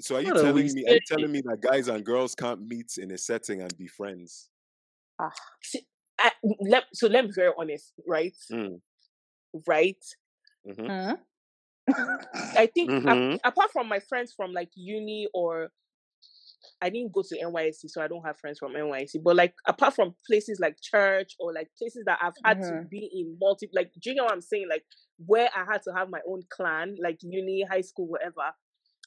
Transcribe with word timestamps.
So 0.00 0.16
are 0.16 0.20
you 0.22 0.30
What 0.30 0.36
are 0.36 0.42
telling 0.42 0.72
me? 0.74 0.84
Are 0.86 0.92
you 0.94 1.00
telling 1.00 1.30
me 1.32 1.40
that 1.42 1.60
guys 1.60 1.88
and 1.88 2.04
girls 2.04 2.34
can't 2.34 2.62
meet 2.66 2.98
in 2.98 3.10
a 3.10 3.18
setting 3.18 3.60
and 3.62 3.76
be 3.76 3.86
friends? 3.88 4.50
See, 5.62 5.86
I, 6.18 6.32
let, 6.60 6.84
so 6.94 7.08
let 7.08 7.24
me 7.24 7.28
be 7.28 7.34
very 7.34 7.52
honest, 7.56 7.94
right? 8.06 8.36
Mm. 8.50 8.80
Right. 9.66 10.02
hmm 10.64 10.88
Hmm? 10.88 11.14
I 12.56 12.66
think 12.66 12.94
ap- 13.06 13.22
Mhm. 13.22 13.38
apart 13.44 13.70
from 13.72 13.88
my 13.88 14.00
friends 14.00 14.32
from 14.34 14.52
like 14.52 14.70
uni 14.74 15.28
or 15.32 15.70
I 16.80 16.90
didn't 16.90 17.12
go 17.12 17.22
to 17.22 17.38
NYSC, 17.40 17.88
so 17.88 18.02
I 18.02 18.08
don't 18.08 18.24
have 18.24 18.38
friends 18.38 18.58
from 18.58 18.76
NYSC. 18.76 19.18
But 19.18 19.36
like 19.36 19.54
apart 19.66 19.94
from 19.94 20.14
places 20.26 20.58
like 20.60 20.80
church 20.80 21.34
or 21.38 21.52
like 21.52 21.70
places 21.76 22.04
that 22.06 22.18
I've 22.22 22.34
had 22.44 22.58
to 22.68 22.74
Mhm. 22.74 22.88
be 22.90 23.10
in 23.12 23.36
multi, 23.40 23.68
like 23.72 23.92
do 24.00 24.10
you 24.10 24.16
know 24.16 24.24
what 24.24 24.32
I'm 24.32 24.40
saying? 24.40 24.68
Like 24.68 24.84
where 25.24 25.50
I 25.54 25.64
had 25.64 25.82
to 25.84 25.92
have 25.94 26.08
my 26.10 26.20
own 26.26 26.42
clan, 26.50 26.96
like 27.02 27.18
uni, 27.22 27.62
high 27.68 27.80
school, 27.80 28.06
whatever. 28.08 28.52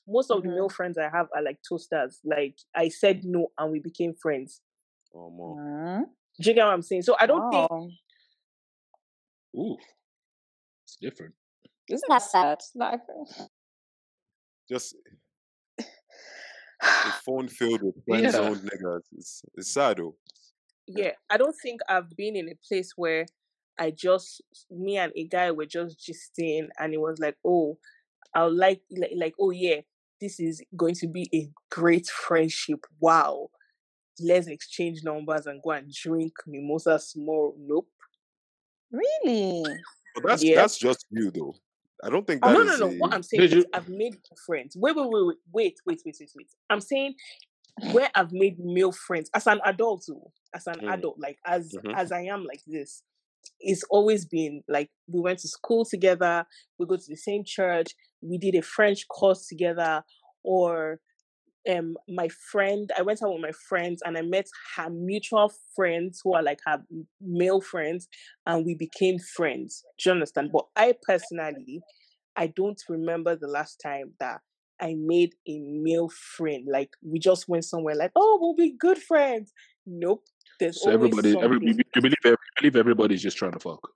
Most 0.07 0.31
of 0.31 0.41
the 0.43 0.49
male 0.49 0.69
friends 0.69 0.97
I 0.97 1.09
have 1.09 1.27
are 1.35 1.41
like 1.43 1.59
toasters. 1.67 2.19
Like 2.23 2.57
I 2.75 2.89
said 2.89 3.21
no, 3.23 3.47
and 3.57 3.71
we 3.71 3.79
became 3.79 4.13
friends. 4.13 4.61
Or 5.11 5.31
more. 5.31 5.55
Hmm? 5.55 6.03
Do 6.41 6.49
you 6.49 6.55
get 6.55 6.65
what 6.65 6.73
I'm 6.73 6.81
saying? 6.81 7.03
So 7.03 7.15
I 7.19 7.25
don't 7.27 7.49
think 7.51 7.69
Ooh, 9.55 9.77
it's 10.85 10.95
different. 11.01 11.33
Isn't 11.89 12.09
that 12.09 12.21
sad? 12.21 12.59
Like, 12.73 13.01
Just 14.69 14.95
a 15.79 15.83
phone 17.25 17.47
filled 17.49 17.81
with 17.83 17.95
friend 18.05 18.23
Yeah. 18.23 18.31
zoned 18.31 18.61
niggas. 18.61 19.01
It's, 19.17 19.43
it's 19.55 19.71
sad 19.73 19.97
though. 19.97 20.15
yeah, 20.87 21.11
I 21.29 21.37
don't 21.37 21.55
think 21.61 21.81
I've 21.89 22.09
been 22.15 22.35
in 22.35 22.49
a 22.49 22.55
place 22.67 22.93
where 22.95 23.25
I 23.77 23.91
just 23.91 24.41
me 24.69 24.97
and 24.97 25.11
a 25.15 25.27
guy 25.27 25.51
were 25.51 25.65
just 25.65 25.99
gisting, 25.99 26.69
and 26.79 26.93
it 26.93 26.99
was 26.99 27.19
like, 27.19 27.35
oh, 27.45 27.77
I 28.33 28.43
like 28.43 28.81
like, 28.91 29.11
like 29.15 29.33
oh 29.39 29.51
yeah, 29.51 29.81
this 30.21 30.39
is 30.39 30.61
going 30.77 30.93
to 30.95 31.07
be 31.07 31.27
a 31.33 31.49
great 31.69 32.07
friendship. 32.07 32.85
Wow, 32.99 33.49
let's 34.19 34.47
exchange 34.47 35.03
numbers 35.03 35.47
and 35.47 35.61
go 35.63 35.71
and 35.71 35.91
drink 35.91 36.33
mimosa 36.47 36.99
small. 36.99 37.55
Nope. 37.59 37.87
really? 38.91 39.63
But 40.15 40.23
that's 40.27 40.43
Yeah. 40.43 40.55
that's 40.55 40.77
just 40.77 41.05
you 41.09 41.31
though. 41.31 41.55
I 42.03 42.09
don't 42.09 42.25
think 42.27 42.45
Oh, 42.45 42.51
no, 42.51 42.63
no, 42.63 42.75
no. 42.77 42.87
a- 42.87 42.97
What 42.97 43.13
I'm 43.13 43.23
saying 43.23 43.41
Did 43.41 43.53
is 43.53 43.63
you- 43.63 43.69
I've 43.73 43.87
made 43.87 44.15
friends. 44.45 44.75
Wait, 44.75 44.95
wait, 44.95 45.07
wait, 45.07 45.25
wait, 45.27 45.37
wait, 45.53 45.79
wait, 45.85 46.01
wait, 46.05 46.15
wait, 46.19 46.31
wait. 46.35 46.47
I'm 46.69 46.81
saying 46.81 47.15
where 47.93 48.09
I've 48.15 48.31
made 48.33 48.59
male 48.59 48.91
friends 48.91 49.29
as 49.33 49.47
an 49.47 49.61
adult, 49.63 50.03
too, 50.05 50.21
as 50.53 50.67
an 50.67 50.79
Mm. 50.81 50.93
adult, 50.93 51.17
like 51.19 51.39
as 51.45 51.71
Mhm. 51.71 51.95
as 51.95 52.11
I 52.11 52.23
am 52.23 52.43
like 52.43 52.61
this, 52.67 53.03
it's 53.59 53.83
always 53.89 54.25
been 54.25 54.63
like 54.67 54.91
we 55.07 55.21
went 55.21 55.39
to 55.39 55.47
school 55.47 55.85
together, 55.85 56.45
we 56.77 56.85
go 56.85 56.97
to 56.97 57.07
the 57.07 57.15
same 57.15 57.43
church, 57.45 57.95
we 58.21 58.37
did 58.37 58.55
a 58.55 58.61
French 58.61 59.07
course 59.07 59.47
together, 59.47 60.03
or 60.43 60.99
um 61.69 61.95
my 62.09 62.27
friend 62.51 62.91
i 62.97 63.01
went 63.01 63.21
out 63.21 63.33
with 63.33 63.41
my 63.41 63.51
friends 63.69 64.01
and 64.03 64.17
i 64.17 64.21
met 64.21 64.47
her 64.75 64.89
mutual 64.89 65.51
friends 65.75 66.19
who 66.23 66.33
are 66.33 66.41
like 66.41 66.59
her 66.65 66.81
male 67.21 67.61
friends 67.61 68.07
and 68.47 68.65
we 68.65 68.73
became 68.73 69.19
friends 69.19 69.83
do 69.99 70.09
you 70.09 70.13
understand 70.13 70.49
but 70.51 70.65
i 70.75 70.93
personally 71.03 71.81
i 72.35 72.47
don't 72.47 72.81
remember 72.89 73.35
the 73.35 73.47
last 73.47 73.79
time 73.83 74.11
that 74.19 74.39
i 74.81 74.95
made 74.97 75.33
a 75.47 75.59
male 75.59 76.09
friend 76.09 76.67
like 76.71 76.89
we 77.03 77.19
just 77.19 77.47
went 77.47 77.63
somewhere 77.63 77.95
like 77.95 78.11
oh 78.15 78.39
we'll 78.41 78.55
be 78.55 78.75
good 78.79 78.97
friends 78.97 79.53
nope 79.85 80.23
there's 80.61 80.81
So 80.81 80.91
everybody, 80.91 81.31
every, 81.41 81.57
something. 81.57 81.67
you 81.67 82.01
believe 82.01 82.15
you 82.23 82.35
believe 82.59 82.75
everybody's 82.75 83.21
just 83.21 83.35
trying 83.35 83.53
to 83.53 83.59
fuck. 83.59 83.89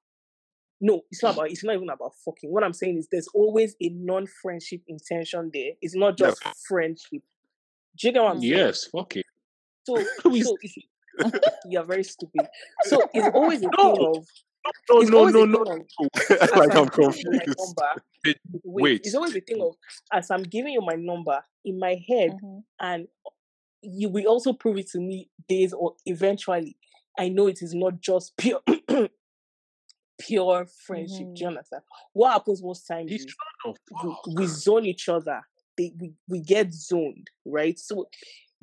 No, 0.81 1.01
it's 1.09 1.23
not 1.23 1.35
about. 1.35 1.49
It's 1.51 1.63
not 1.63 1.75
even 1.75 1.89
about 1.89 2.13
fucking. 2.25 2.51
What 2.51 2.63
I'm 2.63 2.73
saying 2.73 2.97
is, 2.97 3.07
there's 3.11 3.27
always 3.33 3.75
a 3.81 3.89
non-friendship 3.89 4.81
intention 4.87 5.49
there. 5.53 5.71
It's 5.81 5.95
not 5.95 6.19
Yeah. 6.19 6.27
just 6.27 6.43
friendship. 6.67 7.21
Do 7.97 8.07
you 8.07 8.11
get 8.13 8.21
what 8.21 8.31
I'm 8.33 8.39
saying? 8.41 8.53
Yes, 8.53 8.85
fuck 8.85 9.15
it. 9.15 9.25
So, 9.85 10.03
We- 10.29 10.41
so 10.41 10.57
you're 11.69 11.83
very 11.85 12.03
stupid. 12.03 12.47
So 12.83 13.01
it's 13.13 13.29
always 13.33 13.61
a 13.61 13.67
No. 13.77 13.95
thing 13.95 14.05
of. 14.05 14.27
No, 14.89 14.99
it's 15.02 15.09
no, 15.11 15.25
no, 15.30 15.45
no. 15.45 15.59
like 16.58 16.75
I'm 16.75 16.87
giving 16.87 17.14
you 17.19 17.31
my 17.31 17.39
confused. 17.45 17.80
Wait, 18.25 18.37
wait, 18.52 18.61
wait. 18.64 19.02
it's 19.05 19.14
always 19.14 19.35
a 19.35 19.39
thing 19.39 19.61
of 19.61 19.75
as 20.11 20.31
I'm 20.31 20.41
giving 20.41 20.73
you 20.73 20.81
my 20.81 20.95
number 20.95 21.39
in 21.64 21.77
my 21.80 22.02
head, 22.08 22.31
Mhm. 22.43 22.64
and 22.80 23.08
you 23.83 24.09
will 24.09 24.25
also 24.25 24.53
prove 24.53 24.80
it 24.80 24.87
to 24.89 24.99
me 24.99 25.30
days 25.47 25.71
or 25.71 25.95
eventually. 26.08 26.75
I 27.17 27.30
know 27.30 27.45
it 27.47 27.59
is 27.61 27.75
not 27.75 28.02
just 28.02 28.35
pure 28.37 28.59
pure 30.17 30.65
friendship. 30.86 31.27
Do 31.36 31.42
you 31.42 31.48
understand? 31.48 31.83
What 32.14 32.31
happens 32.33 32.61
most 32.64 32.87
times 32.87 33.11
is 33.11 33.26
we, 34.03 34.15
we 34.36 34.48
zone 34.48 34.86
each 34.86 35.09
other. 35.09 35.42
They, 35.77 35.92
we, 35.99 36.14
we 36.27 36.39
get 36.42 36.73
zoned, 36.73 37.30
right? 37.45 37.77
So 37.77 38.08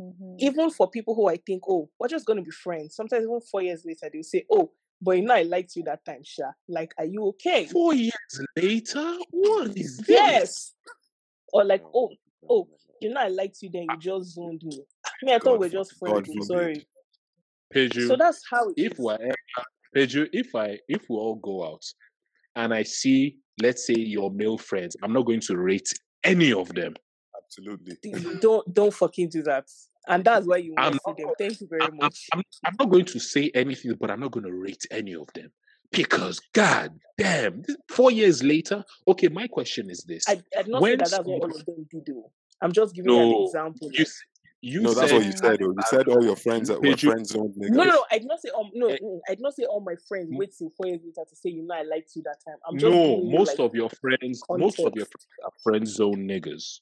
Mhm. 0.01 0.37
even 0.39 0.71
for 0.71 0.91
people 0.91 1.15
who 1.15 1.29
I 1.29 1.37
think, 1.37 1.63
oh, 1.69 1.89
we're 1.99 2.09
just 2.09 2.25
gonna 2.27 2.43
be 2.43 2.51
friends. 2.51 2.97
Sometimes 2.97 3.25
even 3.25 3.41
four 3.43 3.63
years 3.63 3.85
later, 3.85 4.09
they'll 4.11 4.23
say, 4.23 4.45
oh, 4.51 4.73
but 5.01 5.13
you 5.13 5.23
know 5.23 5.35
I 5.35 5.43
liked 5.43 5.77
you 5.77 5.83
that 5.85 6.05
time, 6.05 6.23
Sha. 6.25 6.51
Like, 6.67 6.95
are 6.99 7.05
you 7.05 7.27
okay? 7.29 7.67
Four 7.67 7.93
years 7.95 8.13
later, 8.57 9.17
what 9.31 9.77
is 9.77 9.99
this? 9.99 10.09
Yes. 10.09 10.73
Or 11.53 11.65
like, 11.65 11.85
oh, 11.95 12.11
oh, 12.49 12.67
no. 12.67 12.79
you 13.01 13.11
know 13.11 13.21
I 13.21 13.29
liked 13.29 13.61
you 13.63 13.69
then, 13.71 13.83
you 13.91 13.99
just 13.99 14.35
zoned 14.35 14.63
me. 14.65 14.83
I 15.05 15.11
mean, 15.23 15.35
I 15.35 15.39
thought 15.39 15.53
God 15.53 15.61
we 15.61 15.67
are 15.67 15.71
just 15.71 15.99
friends. 15.99 16.29
I'm 16.31 16.43
sorry. 16.43 16.87
So 18.07 18.17
that's 18.17 18.43
how 18.51 18.69
it 18.71 18.75
if 18.77 18.93
is. 18.93 18.99
we're 18.99 19.15
ever, 19.15 19.35
Peju, 19.95 20.29
if 20.33 20.55
I 20.55 20.79
if 20.89 21.03
we 21.09 21.17
all 21.17 21.37
go 21.37 21.65
out 21.65 21.85
and 22.57 22.73
I 22.73 22.83
see, 22.83 23.37
let's 23.61 23.87
say 23.87 23.95
your 23.95 24.31
male 24.31 24.59
friends, 24.59 24.97
I'm 25.03 25.13
not 25.13 25.27
going 25.27 25.41
to 25.41 25.57
rate 25.57 25.89
any 26.25 26.53
of 26.53 26.69
them. 26.75 26.95
Absolutely. 27.37 27.97
Don't 28.41 28.73
don't 28.73 28.95
fucking 28.95 29.29
do 29.29 29.43
that. 29.43 29.67
And 30.09 30.25
that's 30.25 30.47
why 30.47 30.57
you 30.57 30.75
want 30.77 30.95
to 30.95 31.01
see 31.07 31.23
them. 31.23 31.33
Thank 31.39 31.61
you 31.61 31.67
very 31.69 31.83
I'm, 31.83 31.93
I'm, 31.93 31.99
much. 32.01 32.27
I'm, 32.33 32.43
I'm 32.67 32.75
not 32.79 32.91
going 32.91 33.05
to 33.05 33.21
say 33.21 33.51
anything, 33.55 33.95
but 34.01 34.11
I'm 34.11 34.21
not 34.21 34.33
going 34.33 34.47
to 34.47 34.53
rate 34.53 34.83
any 34.91 35.15
of 35.15 35.29
them 35.35 35.51
because, 35.93 36.41
god 36.55 36.91
damn, 37.19 37.63
four 37.89 38.11
years 38.11 38.43
later. 38.43 38.83
Okay, 39.07 39.29
my 39.29 39.47
question 39.47 39.91
is 39.91 40.03
this: 40.09 40.25
I, 40.29 40.41
I 40.59 40.63
did 40.63 40.69
not 40.73 40.79
say 40.79 40.83
when 40.83 40.99
that 40.99 41.11
that's 41.11 41.13
what 41.13 41.27
all 41.27 41.41
somebody- 41.43 41.61
of 41.61 41.67
them 41.67 41.87
did 41.91 42.05
do. 42.07 42.25
I'm 42.63 42.73
just 42.73 42.95
giving 42.95 43.13
you 43.13 43.19
an 43.21 43.45
example. 43.47 43.89
you 43.93 44.03
s- 44.03 44.23
you 44.65 44.81
no, 44.81 44.95
that's 44.95 45.13
what 45.13 45.25
you 45.25 45.33
said. 45.33 45.59
Though. 45.59 45.73
You 45.73 45.83
said 45.87 46.07
all 46.09 46.25
your 46.25 46.37
friends 46.37 46.69
that 46.69 46.79
were 46.81 46.87
Did 46.87 47.03
you- 47.03 47.11
friend 47.11 47.27
zoned 47.27 47.55
niggas. 47.57 47.71
No, 47.71 47.83
no, 47.83 47.91
no. 47.91 48.05
I 48.13 48.19
did 48.19 48.29
not 48.29 48.41
say 48.41 48.49
um 48.57 48.71
no, 48.73 48.87
Eh, 48.89 48.97
mm, 49.03 49.19
I 49.29 49.35
did 49.35 49.43
not 49.43 49.55
say 49.55 49.65
all 49.65 49.81
my 49.81 49.97
friends 50.09 50.31
mm. 50.31 50.39
wait 50.39 50.55
till 50.57 50.71
four 50.77 50.87
years 50.87 51.01
later 51.05 51.29
to 51.29 51.37
say 51.37 51.51
you 51.51 51.63
know 51.67 51.75
I 51.75 51.83
liked 51.83 52.13
you 52.15 52.23
that 52.23 52.37
time. 52.47 52.57
I'm 52.67 52.79
just 52.79 52.85
no. 52.91 52.97
giving 53.17 53.27
you, 53.27 53.39
Most 53.39 53.59
like, 53.59 53.67
of 53.71 53.75
your 53.75 53.91
friends, 53.91 54.41
most 54.49 54.79
of 54.79 54.93
your 54.95 55.07
friends 55.07 55.27
are 55.45 55.51
friend 55.65 55.89
zone 55.89 56.29
niggas. 56.29 56.79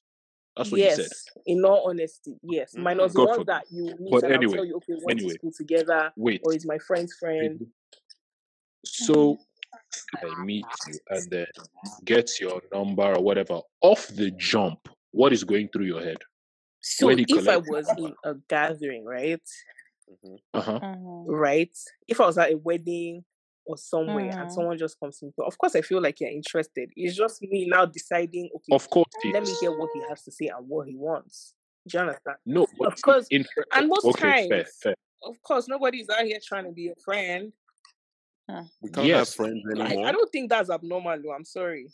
That's 0.56 0.70
what 0.70 0.80
yes, 0.80 0.98
you 0.98 1.04
said. 1.04 1.12
in 1.46 1.64
all 1.64 1.88
honesty, 1.88 2.34
yes. 2.42 2.74
Mm, 2.74 2.82
Minus 2.82 3.12
the 3.12 3.16
God 3.18 3.24
ones 3.28 3.36
forbid. 3.38 3.46
that 3.48 3.64
you 3.70 3.84
meet 3.98 4.10
But 4.10 4.24
and 4.24 4.32
anyway, 4.34 4.52
I'll 4.52 4.56
tell 4.56 4.64
you, 4.66 4.76
okay, 4.76 4.92
we 4.94 5.00
went 5.04 5.18
anyway. 5.20 5.32
to 5.32 5.38
school 5.38 5.52
together, 5.56 6.12
Wait. 6.16 6.42
or 6.44 6.54
is 6.54 6.66
my 6.66 6.78
friend's 6.78 7.14
friend. 7.14 7.66
So 8.84 9.38
I 10.22 10.44
meet 10.44 10.66
you 10.88 10.98
and 11.08 11.30
then 11.30 11.46
get 12.04 12.40
your 12.40 12.60
number 12.74 13.14
or 13.14 13.22
whatever 13.22 13.60
off 13.80 14.08
the 14.08 14.30
jump. 14.32 14.88
What 15.12 15.32
is 15.32 15.44
going 15.44 15.68
through 15.68 15.86
your 15.86 16.02
head? 16.02 16.18
So 16.80 17.06
When 17.06 17.18
he 17.18 17.26
if 17.28 17.46
I 17.48 17.56
was 17.58 17.88
in 17.98 18.14
a 18.24 18.34
gathering, 18.48 19.04
right, 19.04 19.40
Mhm. 20.24 20.38
Uh 20.54 20.60
huh. 20.60 20.80
Mhm. 20.80 21.24
right, 21.28 21.78
if 22.08 22.20
I 22.20 22.26
was 22.26 22.38
at 22.38 22.52
a 22.52 22.56
wedding 22.56 23.24
or 23.66 23.76
somewhere 23.76 24.30
and 24.30 24.48
Mhm. 24.48 24.52
someone 24.52 24.78
just 24.78 24.98
comes 24.98 25.18
to 25.18 25.26
me, 25.26 25.32
of 25.38 25.56
course 25.58 25.76
I 25.76 25.82
feel 25.82 26.00
like 26.02 26.18
you're 26.20 26.30
interested. 26.30 26.90
It's 26.96 27.14
just 27.16 27.42
me 27.42 27.66
now 27.68 27.84
deciding, 27.86 28.50
okay, 28.56 28.74
Of 28.74 28.88
course, 28.90 29.06
let 29.24 29.42
me 29.44 29.54
hear 29.60 29.76
what 29.76 29.90
he 29.94 30.00
has 30.08 30.24
to 30.24 30.32
say 30.32 30.46
and 30.46 30.68
what 30.68 30.88
he 30.88 30.96
wants. 30.96 31.54
Do 31.86 31.96
you 31.98 32.00
understand? 32.02 32.36
No, 32.44 32.66
but 32.78 32.92
Of 32.94 33.02
course, 33.02 33.26
in, 33.30 33.46
and 33.72 33.88
most 33.88 34.04
okay, 34.06 34.48
times- 34.48 34.78
fair. 34.82 34.94
Of 35.22 35.40
course, 35.42 35.68
nobody's 35.68 36.08
out 36.08 36.24
here 36.24 36.40
trying 36.42 36.64
to 36.64 36.72
be 36.72 36.88
a 36.88 36.94
friend. 37.04 37.52
We 38.82 38.90
can't 38.90 39.06
Yes. 39.06 39.28
have 39.28 39.34
friends 39.36 39.62
I, 39.76 39.80
anymore. 39.82 40.06
I 40.08 40.12
don't 40.12 40.32
think 40.32 40.48
that's 40.50 40.70
abnormal, 40.70 41.22
though. 41.22 41.32
I'm 41.32 41.44
sorry. 41.44 41.86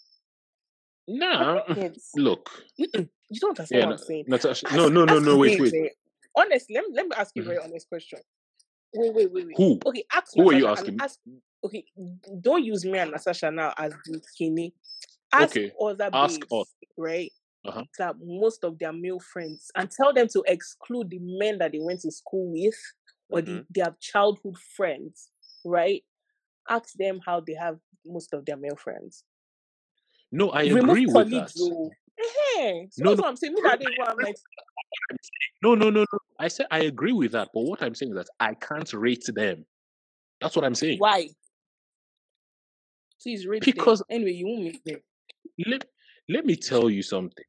It's 1.09 2.11
look, 2.17 2.51
Mm-mm. 2.81 3.09
You 3.29 3.41
don't 3.41 3.51
understand 3.51 3.81
yeah, 3.81 3.87
what 3.87 3.91
no, 3.91 3.93
I'm 3.93 3.99
saying. 3.99 4.25
Natasha. 4.29 4.77
No, 4.77 4.89
no, 4.89 5.05
no, 5.05 5.19
no. 5.19 5.37
Wait, 5.37 5.61
wait. 5.61 5.93
Honestly, 6.37 6.75
let 6.75 6.85
me, 6.87 6.95
let 6.95 7.07
me 7.07 7.13
ask 7.17 7.35
you 7.35 7.43
a 7.43 7.45
very 7.47 7.59
honest 7.59 7.89
question. 7.89 8.19
Wait, 8.95 9.15
wait, 9.15 9.33
wait, 9.33 9.47
wait. 9.47 9.57
Who? 9.57 9.81
Okay, 9.87 10.05
ask 10.13 10.35
Who 10.35 10.51
are 10.51 10.55
you 10.55 10.67
asking? 10.67 10.99
Ask, 11.01 11.19
okay, 11.65 11.85
don't 12.41 12.65
use 12.65 12.85
me 12.85 12.99
and 12.99 13.11
Natasha 13.11 13.51
now 13.51 13.73
as 13.77 13.93
the 14.05 14.21
kidney. 14.37 14.75
Ask 15.33 15.57
Okay, 15.57 15.73
other 15.81 16.11
ask 16.13 16.41
babes, 16.41 16.53
us. 16.53 16.75
right? 16.97 17.33
Uh-huh. 17.65 17.85
That 17.99 18.15
most 18.23 18.63
of 18.65 18.79
their 18.79 18.93
male 18.93 19.19
friends 19.19 19.71
and 19.75 19.91
tell 19.91 20.13
them 20.15 20.29
to 20.29 20.45
exclude 20.47 21.11
the 21.11 21.19
men 21.21 21.59
that 21.59 21.73
they 21.73 21.81
went 21.81 22.01
to 22.03 22.11
school 22.13 22.53
with 22.53 22.77
or 23.29 23.43
the, 23.43 23.51
Mhm. 23.51 23.67
their 23.71 23.97
childhood 24.01 24.57
friends, 24.77 25.31
right? 25.65 26.05
Ask 26.69 26.93
them 26.95 27.21
how 27.27 27.41
they 27.41 27.55
have 27.55 27.79
most 28.05 28.33
of 28.33 28.45
their 28.45 28.57
male 28.57 28.77
friends. 28.77 29.25
No, 30.37 30.51
I 30.51 30.65
Remove 30.65 30.91
agree 30.91 31.07
with 31.07 31.31
that. 31.31 31.53
though. 31.57 31.91
Ehen, 32.59 32.93
So 32.93 33.03
No, 33.05 33.11
that's 33.11 33.17
no. 33.19 33.23
what 33.23 33.29
I'm 33.29 33.37
saying. 33.37 33.55
Me 33.55 33.61
that 33.65 33.81
day, 33.81 33.87
go 33.97 34.05
and 34.11 34.19
like, 34.23 34.37
No, 35.63 35.75
no, 35.75 35.89
no, 35.91 36.01
no. 36.01 36.19
I 36.39 36.49
said 36.49 36.67
I 36.71 36.81
agree 36.81 37.13
with 37.13 37.33
that, 37.33 37.49
but 37.55 37.63
what 37.63 37.83
I'm 37.83 37.95
saying 37.95 38.13
is 38.13 38.17
that 38.17 38.29
I 38.39 38.55
can't 38.55 38.93
rate 38.93 39.25
them. 39.35 39.65
That's 40.41 40.55
what 40.55 40.65
I'm 40.65 40.75
saying. 40.75 40.99
why? 40.99 41.29
Please 43.23 43.47
rate 43.47 43.63
them. 43.65 43.73
Because- 43.75 44.03
anyway, 44.11 44.33
you 44.33 44.47
won't 44.47 44.63
meet 44.63 44.85
them. 44.85 45.01
Let, 45.67 45.85
let 46.29 46.45
me 46.45 46.55
tell 46.55 46.91
you 46.91 47.03
something. 47.03 47.45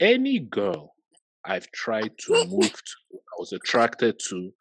Any 0.00 0.38
girl 0.40 0.94
I've 1.46 1.70
tried 1.72 2.12
to 2.26 2.46
move 2.46 2.70
to, 2.72 2.96
I 3.14 3.36
was 3.38 3.52
attracted 3.54 4.20
to, 4.28 4.52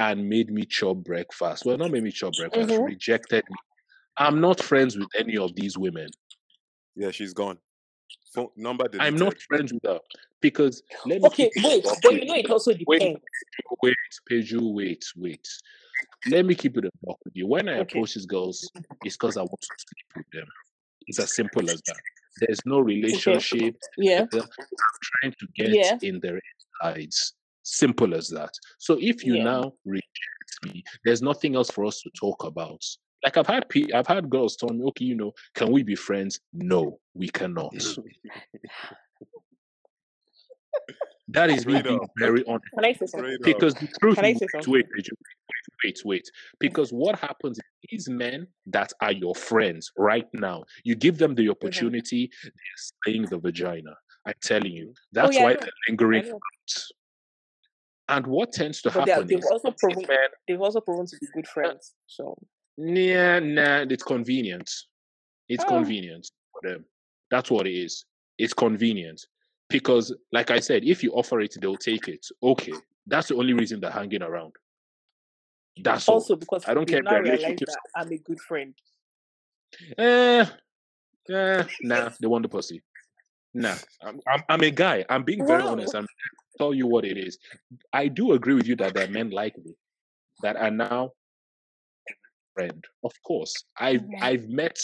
and 0.00 0.28
made 0.28 0.50
me 0.50 0.64
chop 0.66 0.96
breakfast. 1.04 1.64
Well, 1.64 1.78
not 1.78 1.92
made 1.92 2.02
me 2.02 2.10
chop 2.10 2.32
breakfast, 2.36 2.70
Mhm. 2.70 2.86
rejected 2.86 3.44
me. 3.48 3.56
I'm 4.16 4.40
not 4.40 4.60
friends 4.60 4.96
with 4.98 5.08
any 5.16 5.36
of 5.36 5.54
these 5.54 5.78
women. 5.78 6.08
Yeah, 6.96 7.10
she's 7.10 7.32
gone. 7.32 7.58
Phone 8.34 8.48
number 8.56 8.84
deleted. 8.88 9.00
I'm 9.14 9.16
not 9.16 9.38
friends 9.42 9.72
with 9.72 9.82
her 9.84 10.00
because 10.40 10.82
let 11.06 11.20
me 11.20 11.26
Okay, 11.28 11.50
keep 11.54 11.64
wait, 11.64 11.84
but 11.84 12.02
buck 12.02 12.12
you 12.12 12.24
know 12.24 12.34
it 12.34 12.50
also 12.50 12.72
depends. 12.72 13.20
wait, 13.82 13.96
Peju, 14.30 14.72
wait, 14.72 15.04
wait. 15.16 15.48
Let 16.26 16.44
me 16.44 16.54
keep 16.54 16.76
it 16.76 16.84
a 16.84 16.90
buck 17.02 17.18
with 17.24 17.36
you. 17.36 17.46
When 17.46 17.68
I 17.68 17.72
Okay. 17.74 17.82
approach 17.82 18.14
these 18.14 18.26
girls, 18.26 18.70
it's 19.04 19.16
because 19.16 19.36
I 19.36 19.42
want 19.42 19.60
to 19.60 19.66
sleep 19.66 20.16
with 20.16 20.26
them. 20.32 20.46
It's 21.06 21.18
as 21.18 21.34
simple 21.34 21.68
as 21.70 21.82
that. 21.86 22.00
There's 22.38 22.60
no 22.64 22.80
relationship. 22.80 23.76
Yeah. 23.96 24.26
I'm 24.32 24.48
trying 25.02 25.34
to 25.38 25.46
get 25.54 25.68
Yeah. 25.70 25.98
in 26.02 26.18
their 26.20 26.40
insides. 26.82 27.34
Simple 27.62 28.14
as 28.14 28.28
that. 28.30 28.52
So 28.78 28.98
if 29.00 29.24
you 29.24 29.36
Yeah. 29.36 29.44
now 29.44 29.74
reject 29.84 30.64
me, 30.64 30.82
there's 31.04 31.22
nothing 31.22 31.54
else 31.56 31.70
for 31.70 31.84
us 31.84 32.00
to 32.02 32.10
talk 32.10 32.44
about. 32.44 32.82
Like 33.24 33.36
I've 33.38 33.46
had 33.46 33.68
pe- 33.70 33.92
I've 33.94 34.06
had 34.06 34.28
girls 34.28 34.56
tell 34.56 34.68
me, 34.68 34.84
okay, 34.84 35.06
you 35.06 35.16
know, 35.16 35.32
can 35.54 35.72
we 35.72 35.82
be 35.82 35.94
friends? 35.94 36.40
No, 36.52 37.00
we 37.14 37.28
cannot. 37.28 37.74
that 41.28 41.48
is 41.48 41.66
me 41.66 41.80
being 41.80 42.06
very 42.18 42.44
honest. 42.46 42.66
Can 42.74 42.84
I 42.84 42.92
say 42.92 43.06
something? 43.06 43.38
Because 43.42 43.72
the 43.74 43.88
truth 43.98 44.16
Can 44.16 44.26
I 44.26 44.34
say 44.34 44.40
wait, 44.42 44.50
something? 44.50 44.72
wait, 44.72 44.86
wait, 44.94 45.08
wait, 45.84 46.02
wait. 46.04 46.30
Because 46.60 46.92
what 46.92 47.18
happens 47.18 47.56
is 47.58 47.64
these 47.90 48.08
men 48.10 48.46
that 48.66 48.92
are 49.00 49.12
your 49.12 49.34
friends 49.34 49.90
right 49.96 50.28
now, 50.34 50.64
you 50.84 50.94
give 50.94 51.16
them 51.16 51.34
the 51.34 51.44
mm-hmm. 51.44 51.52
opportunity, 51.52 52.30
they're 52.42 52.52
slaying 53.04 53.24
the 53.26 53.38
vagina. 53.38 53.96
I'm 54.26 54.34
telling 54.42 54.72
you. 54.72 54.90
Oh, 54.90 55.00
That's 55.12 55.36
Oh, 55.36 55.38
yeah, 55.38 55.44
why 55.44 55.54
they're 55.54 55.64
I 55.64 55.90
lingering 55.90 56.30
out. 56.30 56.84
And 58.06 58.26
what 58.26 58.52
tends 58.52 58.82
to 58.82 58.90
But 58.90 59.06
they 59.06 59.12
are, 59.12 59.14
happen 59.14 59.28
they've 59.28 59.38
is 59.38 59.50
also 59.50 59.70
proven 59.78 60.04
men, 60.06 60.28
they've 60.46 60.60
also 60.60 60.80
proven 60.80 61.06
to 61.06 61.16
be 61.18 61.26
good 61.34 61.46
uh, 61.46 61.52
friends. 61.52 61.94
So 62.06 62.36
nah, 62.76 63.40
nah, 63.40 63.84
it's 63.88 64.02
convenient. 64.02 64.70
It's 65.48 65.64
Oh. 65.64 65.68
convenient 65.68 66.30
for 66.52 66.68
them. 66.68 66.84
That's 67.30 67.50
what 67.50 67.66
it 67.66 67.74
is. 67.74 68.04
It's 68.38 68.54
convenient. 68.54 69.26
Because, 69.68 70.14
like 70.32 70.50
I 70.50 70.60
said, 70.60 70.84
if 70.84 71.02
you 71.02 71.12
offer 71.12 71.40
it, 71.40 71.56
they'll 71.60 71.76
take 71.76 72.08
it. 72.08 72.26
Okay. 72.42 72.74
That's 73.06 73.28
the 73.28 73.36
only 73.36 73.52
reason 73.52 73.80
they're 73.80 73.90
hanging 73.90 74.22
around. 74.22 74.52
That's 75.82 76.08
all. 76.08 76.16
also 76.16 76.36
because 76.36 76.64
I 76.66 76.74
don't 76.74 76.86
care 76.86 77.00
if 77.00 77.04
their. 77.04 77.76
I'm 77.96 78.12
a 78.12 78.18
good 78.18 78.40
friend. 78.40 78.74
Eh, 79.98 80.46
eh, 81.30 81.64
nah, 81.82 82.10
they 82.20 82.26
want 82.28 82.42
the 82.42 82.48
pussy. 82.48 82.82
Nah, 83.52 83.74
I'm, 84.02 84.20
I'm, 84.26 84.42
I'm 84.48 84.60
a 84.62 84.70
guy. 84.70 85.04
I'm 85.08 85.24
being 85.24 85.44
very 85.44 85.62
Wow. 85.62 85.72
honest. 85.72 85.94
I'm 85.94 86.06
tell 86.58 86.74
you 86.74 86.86
what 86.86 87.04
it 87.04 87.18
is. 87.18 87.38
I 87.92 88.08
do 88.08 88.32
agree 88.32 88.54
with 88.54 88.66
you 88.66 88.76
that 88.76 88.94
there 88.94 89.04
are 89.04 89.10
men 89.10 89.30
like 89.30 89.56
me 89.58 89.74
that 90.42 90.56
are 90.56 90.70
now 90.70 91.12
friend. 92.54 92.82
Of 93.02 93.12
course, 93.26 93.64
I've. 93.78 94.02
I've 94.20 94.48
met 94.48 94.76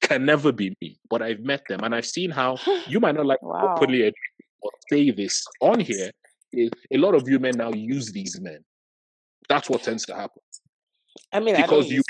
can 0.00 0.24
never 0.24 0.52
be 0.52 0.74
me, 0.80 0.98
but 1.08 1.22
I've 1.22 1.40
met 1.40 1.62
them 1.68 1.80
and 1.82 1.94
I've 1.94 2.06
seen 2.06 2.30
how 2.30 2.56
you 2.88 3.00
might 3.00 3.14
not 3.14 3.26
like 3.26 3.40
Wow. 3.42 3.74
openly 3.76 4.00
admit 4.00 4.14
or 4.60 4.70
say 4.90 5.10
this 5.10 5.44
on 5.60 5.80
here. 5.80 6.10
is 6.52 6.70
A 6.90 6.96
lot 6.98 7.14
of 7.14 7.28
you 7.28 7.38
men 7.38 7.56
now 7.56 7.72
use 7.72 8.12
these 8.12 8.40
men. 8.40 8.58
That's 9.48 9.70
what 9.70 9.82
tends 9.82 10.04
to 10.06 10.14
happen 10.14 10.42
I 11.32 11.40
mean, 11.40 11.56
I 11.56 11.62
because 11.62 11.88
you 11.88 11.96
use 11.96 12.04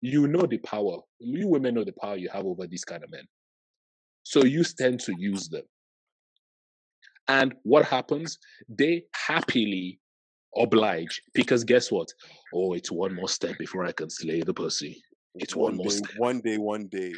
you 0.00 0.28
know 0.28 0.46
the 0.46 0.58
power. 0.58 0.98
You 1.18 1.48
women 1.48 1.74
know 1.74 1.84
the 1.84 1.92
power 1.92 2.16
you 2.16 2.28
have 2.28 2.44
over 2.44 2.66
these 2.66 2.84
kind 2.84 3.02
of 3.02 3.10
men. 3.10 3.24
So 4.22 4.44
you 4.44 4.64
tend 4.64 5.00
to 5.00 5.14
use 5.18 5.48
them. 5.48 5.62
And 7.28 7.54
what 7.62 7.84
happens? 7.84 8.38
They 8.68 9.04
happily 9.14 9.98
oblige 10.56 11.20
because 11.34 11.64
guess 11.64 11.90
what? 11.90 12.08
Oh, 12.54 12.74
it's 12.74 12.90
one 12.90 13.14
more 13.14 13.28
step 13.28 13.58
before 13.58 13.84
I 13.84 13.92
can 13.92 14.10
slay 14.10 14.42
the 14.42 14.54
pussy. 14.54 15.02
It's 15.34 15.54
one 15.54 15.72
one 15.72 15.76
more 15.76 15.86
day, 15.86 15.96
step. 15.96 16.10
one 16.18 16.40
day, 16.40 16.56
one 16.58 16.86
day, 16.86 17.12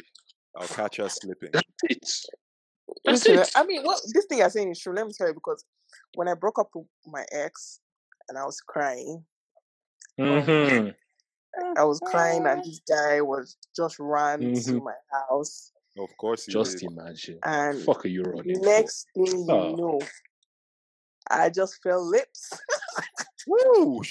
I'll 0.57 0.67
catch 0.67 0.97
her 0.97 1.09
slipping. 1.09 1.51
That's 1.53 1.65
it. 1.83 1.99
That's 3.05 3.27
Listen, 3.27 3.39
it. 3.39 3.51
I 3.55 3.63
mean, 3.65 3.83
what 3.83 4.01
this 4.13 4.25
thing 4.25 4.39
you're 4.39 4.49
saying 4.49 4.71
is 4.71 4.79
true. 4.79 4.93
Let 4.95 5.05
me 5.07 5.13
tell 5.15 5.27
you 5.27 5.33
because 5.33 5.63
when 6.15 6.27
I 6.27 6.33
broke 6.33 6.59
up 6.59 6.69
with 6.73 6.87
my 7.05 7.23
ex 7.31 7.79
and 8.27 8.37
I 8.37 8.43
was 8.45 8.59
crying, 8.61 9.23
Mhm. 10.19 10.95
I 11.77 11.83
was 11.83 11.99
crying, 12.05 12.45
and 12.45 12.63
this 12.63 12.81
guy 12.87 13.21
was 13.21 13.57
just 13.75 13.97
ran 13.99 14.39
to 14.39 14.45
Mhm. 14.45 14.83
my 14.83 14.93
house, 15.11 15.71
Of 15.97 16.09
course, 16.17 16.45
Just 16.45 16.79
did. 16.79 16.91
imagine. 16.91 17.39
and 17.43 17.81
Fuck 17.83 18.05
are 18.05 18.09
you 18.09 18.21
running 18.23 18.61
next 18.61 19.07
thing 19.13 19.25
you 19.25 19.51
Oh. 19.51 19.75
know, 19.75 19.99
I 21.29 21.49
just 21.49 21.81
felt 21.83 22.03
lips. 22.03 22.51
Woo! 23.47 24.01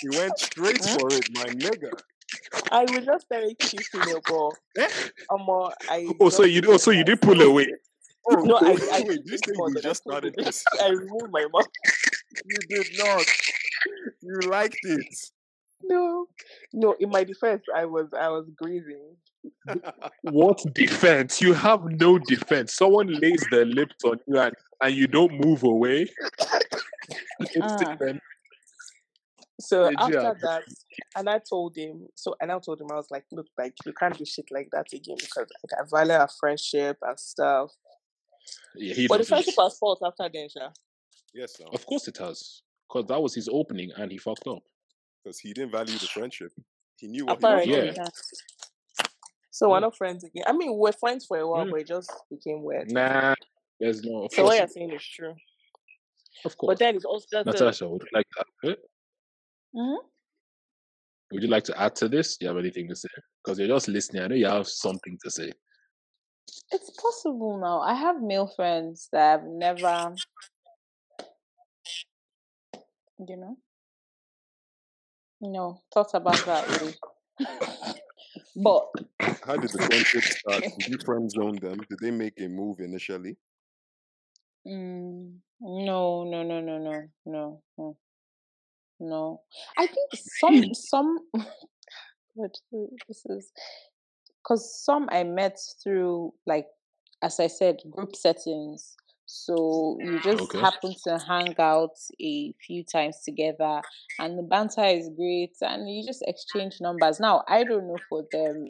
He 0.00 0.08
went 0.18 0.38
straight 0.38 0.84
for 0.84 1.08
it, 1.12 1.28
my 1.34 1.44
nigga. 1.44 1.90
I 2.70 2.82
was 2.82 3.04
just 3.04 3.26
very 3.28 3.54
cute 3.54 3.84
female, 3.84 4.20
but 4.26 5.12
um, 5.30 5.48
I. 5.88 6.08
Oh, 6.20 6.28
so 6.28 6.44
you 6.44 6.62
oh, 6.66 6.76
so 6.76 6.90
you 6.90 7.04
did 7.04 7.20
pull 7.20 7.40
away. 7.40 7.68
Oh, 8.28 8.42
No, 8.42 8.56
I, 8.56 8.72
wait, 8.72 8.82
I 8.92 9.00
wait, 9.06 9.24
did 9.24 9.30
you 9.30 9.38
say 9.38 9.52
you 9.54 9.80
just 9.80 10.02
started 10.02 10.34
this? 10.36 10.64
I 10.82 10.88
removed 10.88 11.30
my 11.30 11.46
mouth. 11.52 11.68
You 12.44 12.56
did 12.68 12.98
not. 12.98 13.24
You 14.20 14.50
liked 14.50 14.78
it. 14.82 15.30
No, 15.82 16.26
no. 16.72 16.94
In 17.00 17.10
my 17.10 17.24
defense, 17.24 17.62
I 17.74 17.84
was 17.84 18.08
I 18.18 18.28
was 18.28 18.48
grieving. 18.56 19.16
What 20.22 20.62
defense? 20.74 21.40
You 21.40 21.52
have 21.52 21.84
no 21.84 22.18
defense. 22.18 22.74
Someone 22.74 23.06
lays 23.08 23.44
their 23.50 23.64
lips 23.64 23.94
on 24.04 24.18
you 24.26 24.38
and, 24.38 24.54
and 24.82 24.94
you 24.94 25.06
don't 25.06 25.44
move 25.44 25.62
away. 25.62 26.08
It's 27.38 27.58
ah. 27.60 27.76
different. 27.76 28.20
So 29.60 29.88
Did 29.88 30.00
after 30.00 30.36
that, 30.42 30.62
and 31.16 31.30
I 31.30 31.38
told 31.38 31.76
him. 31.76 32.08
So 32.14 32.34
and 32.40 32.50
I 32.50 32.58
told 32.58 32.80
him 32.80 32.88
I 32.90 32.96
was 32.96 33.10
like, 33.10 33.24
look, 33.32 33.46
like 33.56 33.74
you 33.84 33.92
can't 33.92 34.16
do 34.16 34.24
shit 34.24 34.46
like 34.50 34.68
that 34.72 34.86
again 34.92 35.16
because 35.18 35.46
like, 35.62 35.80
I 35.80 35.84
value 35.88 36.12
our 36.12 36.28
friendship 36.40 36.98
and 37.02 37.18
stuff. 37.18 37.70
Yeah, 38.74 38.94
he 38.94 39.06
But 39.06 39.18
the 39.18 39.18
doesn't. 39.18 39.34
friendship 39.34 39.54
was 39.56 39.78
fault 39.78 40.02
after 40.04 40.28
then, 40.32 40.48
Sha. 40.48 40.70
yes, 41.32 41.56
sir. 41.56 41.64
Of 41.72 41.86
course 41.86 42.08
it 42.08 42.18
has. 42.18 42.62
Because 42.88 43.06
that 43.08 43.20
was 43.20 43.34
his 43.34 43.48
opening 43.50 43.90
and 43.96 44.10
he 44.12 44.18
fucked 44.18 44.46
up. 44.46 44.62
Because 45.26 45.40
he 45.40 45.52
didn't 45.52 45.72
value 45.72 45.98
the 45.98 46.06
friendship. 46.06 46.52
He 46.98 47.08
knew 47.08 47.26
what 47.26 47.40
he 47.40 47.44
was 47.44 47.64
Apparently, 47.66 47.86
Yeah. 47.88 47.94
doing. 47.94 48.06
So 49.50 49.70
we're 49.70 49.80
not 49.80 49.96
friends 49.96 50.22
again. 50.22 50.44
I 50.46 50.52
mean, 50.52 50.70
we 50.70 50.76
we're 50.78 50.92
friends 50.92 51.26
for 51.26 51.36
a 51.38 51.48
while, 51.48 51.64
Mm. 51.66 51.70
but 51.72 51.80
it 51.80 51.88
just 51.88 52.12
became 52.30 52.62
weird. 52.62 52.92
Nah, 52.92 53.34
there's 53.80 54.04
no. 54.04 54.28
So 54.30 54.44
what 54.44 54.56
you're 54.56 54.68
saying 54.68 54.92
is 54.92 55.02
true. 55.02 55.34
of 56.44 56.56
course. 56.56 56.72
But 56.72 56.78
then 56.78 56.94
it's 56.94 57.04
also 57.04 57.26
just 57.32 57.44
the, 57.46 57.50
Natasha, 57.50 57.88
would 57.88 58.02
you 58.02 58.08
like 58.12 58.28
to 58.30 58.40
add 58.40 58.46
to 58.62 58.70
it? 58.70 58.90
Mhm. 59.74 59.98
Would 61.32 61.42
you 61.42 61.48
like 61.48 61.64
to 61.64 61.80
add 61.80 61.96
to 61.96 62.08
this? 62.08 62.36
Do 62.36 62.44
you 62.44 62.48
have 62.50 62.58
anything 62.58 62.86
to 62.88 62.94
say? 62.94 63.08
Because 63.42 63.58
you're 63.58 63.66
just 63.66 63.88
listening. 63.88 64.22
I 64.22 64.26
know 64.28 64.34
you 64.36 64.46
have 64.46 64.68
something 64.68 65.18
to 65.24 65.30
say. 65.30 65.50
It's 66.70 66.90
possible 66.90 67.58
now. 67.58 67.80
I 67.80 67.94
have 67.94 68.22
male 68.22 68.46
friends 68.46 69.08
that 69.10 69.40
I've 69.40 69.46
never, 69.46 70.14
you 73.26 73.36
know, 73.36 73.58
no, 75.40 75.82
thought 75.92 76.14
about 76.14 76.44
that 76.46 76.82
way. 76.82 76.94
but 78.56 78.86
How 79.44 79.56
did 79.56 79.70
the 79.70 79.82
friendship 79.86 80.22
start? 80.24 80.62
Did 80.78 80.88
you 80.88 80.98
friend 81.04 81.30
zone 81.30 81.56
them? 81.56 81.78
Did 81.88 81.98
they 82.00 82.10
make 82.10 82.40
a 82.40 82.48
move 82.48 82.80
initially? 82.80 83.36
mm, 84.66 85.32
no, 85.60 86.24
no, 86.24 86.42
no, 86.42 86.60
no, 86.60 86.78
no, 86.78 87.08
no, 87.24 87.62
no, 87.78 87.96
no. 89.00 89.40
I 89.78 89.86
think 89.86 90.10
some, 90.14 90.74
some. 90.74 91.18
What 92.34 92.54
this 93.08 93.24
is? 93.30 93.50
Because 94.42 94.84
some 94.84 95.08
I 95.10 95.24
met 95.24 95.58
through, 95.82 96.34
like, 96.46 96.66
as 97.22 97.40
I 97.40 97.46
said, 97.46 97.78
group 97.88 98.14
settings. 98.14 98.94
So 99.26 99.98
you 100.02 100.20
just 100.20 100.54
Okay. 100.54 100.60
happen 100.60 100.94
to 101.04 101.18
hang 101.18 101.54
out 101.58 101.96
a 102.20 102.52
few 102.66 102.84
times 102.84 103.22
together, 103.24 103.82
and 104.18 104.38
the 104.38 104.42
banter 104.42 104.84
is 104.84 105.10
great, 105.16 105.56
and 105.62 105.90
you 105.90 106.04
just 106.06 106.22
exchange 106.26 106.80
numbers. 106.80 107.20
Now 107.20 107.44
I 107.48 107.64
don't 107.64 107.88
know 107.88 108.00
for 108.08 108.24
them, 108.32 108.68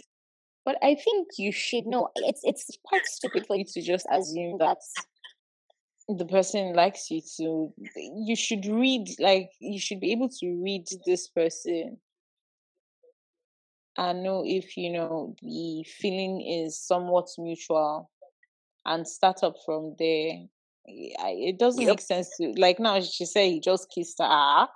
But 0.64 0.78
I 0.82 0.94
think 0.96 1.28
you 1.38 1.52
should 1.52 1.86
know. 1.86 2.10
It's 2.16 2.42
it's 2.44 2.70
quite 2.84 3.06
stupid 3.06 3.46
for 3.46 3.56
you 3.56 3.64
to 3.66 3.82
just 3.82 4.06
assume 4.12 4.58
that 4.58 4.78
the 6.08 6.26
person 6.26 6.74
likes 6.74 7.10
you 7.10 7.20
to. 7.36 7.72
You 7.96 8.36
should 8.36 8.64
read, 8.66 9.08
like, 9.18 9.50
you 9.60 9.78
should 9.80 10.00
be 10.00 10.12
able 10.12 10.28
to 10.28 10.62
read 10.62 10.86
this 11.04 11.28
person 11.28 11.98
and 13.98 14.22
know 14.22 14.42
if 14.44 14.76
you 14.76 14.92
know 14.92 15.34
the 15.42 15.84
feeling 15.84 16.40
is 16.46 16.78
somewhat 16.78 17.28
mutual, 17.38 18.10
and 18.86 19.06
start 19.06 19.42
up 19.42 19.56
from 19.64 19.94
there. 19.98 20.46
It 20.86 21.58
doesn't 21.58 21.82
Yep. 21.82 21.90
make 21.90 22.00
sense 22.00 22.36
to 22.36 22.52
like 22.56 22.78
now. 22.78 23.00
She 23.00 23.26
said 23.26 23.50
he 23.50 23.60
just 23.60 23.90
kissed 23.90 24.18
her. 24.20 24.68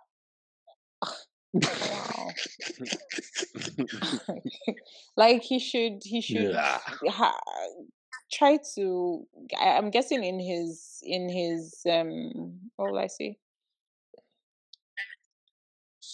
Wow. 1.52 2.30
like 5.16 5.42
he 5.42 5.58
should 5.58 6.02
he 6.04 6.20
should 6.20 6.52
Yeah. 6.52 6.80
ha- 7.08 7.40
try 8.32 8.58
to. 8.74 9.26
I, 9.58 9.76
I'm 9.76 9.90
guessing 9.90 10.24
in 10.24 10.40
his 10.40 10.98
in 11.02 11.28
his 11.28 11.80
um. 11.88 12.60
What 12.76 12.90
will 12.90 12.98
I 12.98 13.06
say? 13.06 13.38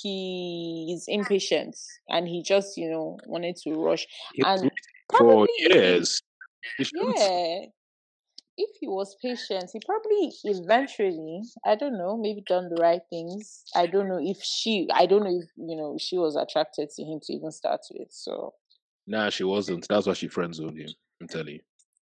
He 0.02 0.92
is 0.94 1.06
impatient 1.08 1.76
and 2.08 2.28
he 2.28 2.42
just 2.42 2.76
you 2.76 2.90
know 2.90 3.18
wanted 3.26 3.56
to 3.64 3.72
rush 3.82 4.06
was 4.36 4.60
and 4.62 4.70
probably 5.08 5.48
years. 5.58 6.20
Yeah 6.92 7.66
if 8.58 8.70
he 8.80 8.88
was 8.88 9.16
patient 9.22 9.68
he 9.72 9.80
probably 9.84 10.32
eventually 10.44 11.42
i 11.64 11.74
don't 11.74 11.96
know 11.98 12.16
maybe 12.16 12.42
done 12.46 12.68
the 12.68 12.80
right 12.80 13.02
things 13.10 13.64
i 13.74 13.86
don't 13.86 14.08
know 14.08 14.18
if 14.20 14.38
she 14.42 14.88
i 14.94 15.04
don't 15.06 15.22
know 15.24 15.38
if 15.42 15.48
you 15.56 15.76
know 15.76 15.96
she 15.98 16.16
was 16.18 16.36
attracted 16.36 16.88
to 16.90 17.02
him 17.04 17.18
to 17.22 17.32
even 17.32 17.50
start 17.50 17.80
with 17.92 18.08
so 18.10 18.54
Nah, 19.08 19.30
she 19.30 19.44
wasn't. 19.44 19.86
That's 19.88 20.08
why 20.08 20.14
she 20.14 20.26
friend 20.26 20.52
zoned 20.52 20.78
him. 20.78 20.88
I'm 21.20 21.28
telling 21.28 21.54
you. 21.54 21.60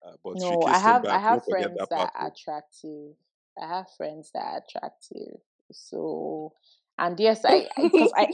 Uh, 0.04 0.14
but 0.24 0.34
no 0.38 0.64
i 0.66 0.80
have 0.80 1.06
i 1.06 1.20
have 1.20 1.44
Don't 1.46 1.50
friends 1.50 1.78
that 1.78 1.90
that 1.92 2.12
are 2.16 2.28
attractive 2.28 3.14
i 3.62 3.68
have 3.68 3.86
friends 3.98 4.32
that 4.34 4.40
are 4.44 4.58
attractive 4.68 5.40
so 5.72 6.54
and 6.98 7.20
yes 7.20 7.44
i 7.46 7.68
because 7.82 8.12
i 8.16 8.28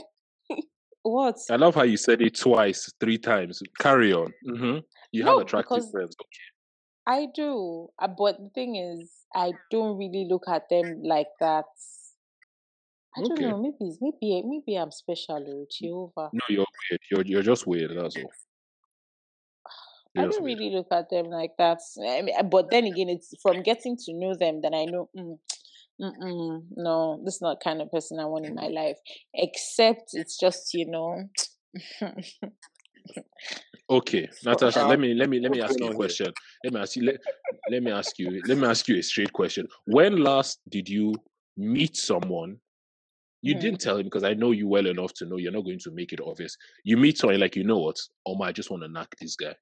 what 1.02 1.36
I 1.50 1.56
love 1.56 1.74
how 1.74 1.82
you 1.82 1.96
said 1.98 2.22
it 2.22 2.38
twice, 2.38 2.90
three 3.00 3.18
times. 3.18 3.62
Carry 3.78 4.12
on. 4.12 4.32
hmm 4.46 4.78
You 5.12 5.24
have 5.24 5.38
attractive 5.38 5.76
because- 5.76 5.90
friends. 5.90 6.16
I 7.06 7.26
do, 7.34 7.90
uh, 7.98 8.08
but 8.08 8.38
the 8.38 8.50
thing 8.50 8.76
is, 8.76 9.12
I 9.34 9.52
don't 9.70 9.96
really 9.98 10.26
look 10.28 10.44
at 10.48 10.68
them 10.68 11.02
like 11.02 11.28
that. 11.40 11.66
I 13.16 13.22
don't 13.22 13.32
Okay. 13.32 13.46
know. 13.46 13.58
Maybe 13.58 13.76
it's- 13.90 13.98
maybe 14.00 14.42
maybe 14.42 14.76
I'm 14.76 14.90
special, 14.92 15.42
oh, 15.48 15.66
Jehovah. 15.70 16.30
No, 16.32 16.40
you're 16.48 16.66
weird. 16.90 17.00
You're 17.10 17.24
you're 17.26 17.42
just 17.42 17.66
weird. 17.66 17.90
That's 17.96 18.16
all. 18.16 18.32
I 20.16 20.20
You're 20.20 20.28
just 20.28 20.38
don't 20.38 20.44
weird. 20.44 20.58
really 20.58 20.70
look 20.74 20.88
at 20.92 21.10
them 21.10 21.26
like 21.26 21.56
that. 21.58 21.78
I 22.08 22.22
mean, 22.22 22.34
uh, 22.38 22.42
but 22.44 22.70
then 22.70 22.84
again, 22.84 23.08
it's 23.08 23.34
from 23.42 23.62
getting 23.62 23.96
to 23.96 24.12
know 24.14 24.34
them 24.34 24.60
that 24.62 24.72
I 24.74 24.84
know. 24.84 25.08
Mm, 25.16 25.38
mm-mm, 26.00 26.62
no, 26.76 27.20
this 27.24 27.36
is 27.36 27.42
not 27.42 27.58
the 27.60 27.64
kind 27.64 27.82
of 27.82 27.90
person 27.90 28.18
I 28.20 28.26
want 28.26 28.46
in 28.46 28.54
my 28.54 28.68
life. 28.68 28.98
Except 29.34 30.10
it's 30.14 30.38
just 30.38 30.72
you 30.74 30.86
know. 30.86 31.28
Okay, 33.90 34.28
Natasha, 34.44 34.86
let 34.86 34.98
me 34.98 35.12
let 35.12 35.28
me 35.28 35.40
let 35.40 35.50
me 35.50 35.60
ask 35.60 35.78
you 35.78 35.86
a 35.86 35.94
question. 35.94 36.32
Let 36.64 36.72
me 36.72 36.80
ask 36.80 36.96
you 36.96 37.04
let, 37.04 37.16
let 37.70 37.82
me 37.82 37.90
ask 37.90 38.18
you 38.18 38.42
let 38.46 38.56
me 38.56 38.66
ask 38.66 38.88
you 38.88 38.96
a 38.96 39.02
straight 39.02 39.32
question. 39.32 39.68
When 39.84 40.22
last 40.22 40.60
did 40.70 40.88
you 40.88 41.14
meet 41.56 41.96
someone? 41.96 42.58
You 43.42 43.54
Mhm. 43.54 43.60
didn't 43.60 43.80
tell 43.82 43.98
him 43.98 44.04
because 44.04 44.24
I 44.24 44.32
know 44.32 44.52
you 44.52 44.66
well 44.66 44.86
enough 44.86 45.12
to 45.14 45.26
know 45.26 45.36
you're 45.36 45.52
not 45.52 45.66
going 45.66 45.78
to 45.80 45.90
make 45.90 46.14
it 46.14 46.20
obvious. 46.22 46.56
You 46.82 46.96
meet 46.96 47.18
someone 47.18 47.38
like 47.38 47.56
you 47.56 47.64
know 47.64 47.78
what? 47.78 47.98
Oh 48.24 48.36
my, 48.36 48.48
I 48.48 48.52
just 48.52 48.70
want 48.70 48.82
to 48.84 48.88
knock 48.88 49.14
this 49.20 49.36
guy. 49.36 49.54